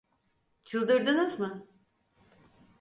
[0.63, 1.67] Çıldırdınız mı?